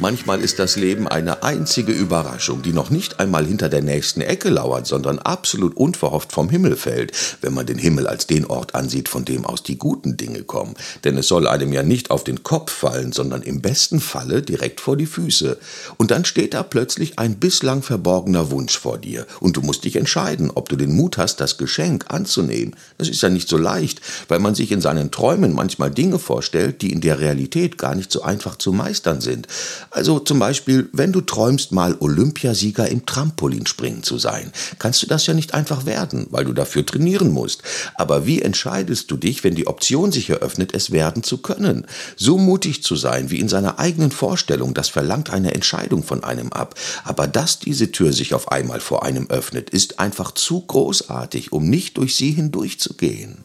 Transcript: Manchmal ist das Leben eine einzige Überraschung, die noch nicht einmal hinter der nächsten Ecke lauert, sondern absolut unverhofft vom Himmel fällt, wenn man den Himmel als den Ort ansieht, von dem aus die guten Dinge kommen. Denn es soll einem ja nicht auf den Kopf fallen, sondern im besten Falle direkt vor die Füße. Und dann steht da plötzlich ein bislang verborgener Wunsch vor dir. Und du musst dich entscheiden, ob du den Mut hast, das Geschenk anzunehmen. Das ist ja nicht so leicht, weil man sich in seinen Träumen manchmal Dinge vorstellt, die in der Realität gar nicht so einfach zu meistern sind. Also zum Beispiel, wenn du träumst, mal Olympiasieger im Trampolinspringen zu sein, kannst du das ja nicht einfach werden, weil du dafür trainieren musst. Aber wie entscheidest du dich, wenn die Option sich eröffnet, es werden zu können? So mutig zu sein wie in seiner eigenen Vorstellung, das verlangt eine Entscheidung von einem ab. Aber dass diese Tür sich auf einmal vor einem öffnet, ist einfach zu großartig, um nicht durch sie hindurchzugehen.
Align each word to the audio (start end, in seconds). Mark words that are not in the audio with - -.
Manchmal 0.00 0.40
ist 0.40 0.58
das 0.58 0.74
Leben 0.74 1.06
eine 1.06 1.44
einzige 1.44 1.92
Überraschung, 1.92 2.62
die 2.62 2.72
noch 2.72 2.90
nicht 2.90 3.20
einmal 3.20 3.46
hinter 3.46 3.68
der 3.68 3.80
nächsten 3.80 4.22
Ecke 4.22 4.48
lauert, 4.48 4.88
sondern 4.88 5.20
absolut 5.20 5.76
unverhofft 5.76 6.32
vom 6.32 6.50
Himmel 6.50 6.74
fällt, 6.74 7.12
wenn 7.42 7.54
man 7.54 7.66
den 7.66 7.78
Himmel 7.78 8.08
als 8.08 8.26
den 8.26 8.44
Ort 8.44 8.74
ansieht, 8.74 9.08
von 9.08 9.24
dem 9.24 9.46
aus 9.46 9.62
die 9.62 9.78
guten 9.78 10.16
Dinge 10.16 10.42
kommen. 10.42 10.74
Denn 11.04 11.16
es 11.16 11.28
soll 11.28 11.46
einem 11.46 11.72
ja 11.72 11.84
nicht 11.84 12.10
auf 12.10 12.24
den 12.24 12.42
Kopf 12.42 12.72
fallen, 12.72 13.12
sondern 13.12 13.42
im 13.42 13.62
besten 13.62 14.00
Falle 14.00 14.42
direkt 14.42 14.80
vor 14.80 14.96
die 14.96 15.06
Füße. 15.06 15.58
Und 15.96 16.10
dann 16.10 16.24
steht 16.24 16.54
da 16.54 16.64
plötzlich 16.64 17.20
ein 17.20 17.36
bislang 17.36 17.82
verborgener 17.82 18.50
Wunsch 18.50 18.76
vor 18.76 18.98
dir. 18.98 19.26
Und 19.38 19.56
du 19.56 19.62
musst 19.62 19.84
dich 19.84 19.94
entscheiden, 19.94 20.50
ob 20.52 20.68
du 20.68 20.76
den 20.76 20.94
Mut 20.94 21.18
hast, 21.18 21.40
das 21.40 21.56
Geschenk 21.56 22.06
anzunehmen. 22.08 22.74
Das 22.98 23.08
ist 23.08 23.22
ja 23.22 23.28
nicht 23.28 23.48
so 23.48 23.56
leicht, 23.56 24.00
weil 24.26 24.40
man 24.40 24.56
sich 24.56 24.72
in 24.72 24.80
seinen 24.80 25.12
Träumen 25.12 25.52
manchmal 25.52 25.92
Dinge 25.92 26.18
vorstellt, 26.18 26.82
die 26.82 26.92
in 26.92 27.00
der 27.00 27.20
Realität 27.20 27.78
gar 27.78 27.94
nicht 27.94 28.10
so 28.10 28.22
einfach 28.22 28.56
zu 28.56 28.72
meistern 28.72 29.20
sind. 29.20 29.46
Also 29.94 30.18
zum 30.18 30.40
Beispiel, 30.40 30.88
wenn 30.92 31.12
du 31.12 31.20
träumst, 31.20 31.70
mal 31.70 31.96
Olympiasieger 32.00 32.88
im 32.88 33.06
Trampolinspringen 33.06 34.02
zu 34.02 34.18
sein, 34.18 34.50
kannst 34.80 35.00
du 35.02 35.06
das 35.06 35.24
ja 35.26 35.34
nicht 35.34 35.54
einfach 35.54 35.86
werden, 35.86 36.26
weil 36.30 36.44
du 36.44 36.52
dafür 36.52 36.84
trainieren 36.84 37.30
musst. 37.30 37.62
Aber 37.94 38.26
wie 38.26 38.42
entscheidest 38.42 39.12
du 39.12 39.16
dich, 39.16 39.44
wenn 39.44 39.54
die 39.54 39.68
Option 39.68 40.10
sich 40.10 40.28
eröffnet, 40.30 40.74
es 40.74 40.90
werden 40.90 41.22
zu 41.22 41.38
können? 41.38 41.86
So 42.16 42.38
mutig 42.38 42.82
zu 42.82 42.96
sein 42.96 43.30
wie 43.30 43.38
in 43.38 43.48
seiner 43.48 43.78
eigenen 43.78 44.10
Vorstellung, 44.10 44.74
das 44.74 44.88
verlangt 44.88 45.30
eine 45.30 45.54
Entscheidung 45.54 46.02
von 46.02 46.24
einem 46.24 46.52
ab. 46.52 46.74
Aber 47.04 47.28
dass 47.28 47.60
diese 47.60 47.92
Tür 47.92 48.12
sich 48.12 48.34
auf 48.34 48.50
einmal 48.50 48.80
vor 48.80 49.04
einem 49.04 49.30
öffnet, 49.30 49.70
ist 49.70 50.00
einfach 50.00 50.32
zu 50.32 50.62
großartig, 50.62 51.52
um 51.52 51.70
nicht 51.70 51.98
durch 51.98 52.16
sie 52.16 52.32
hindurchzugehen. 52.32 53.44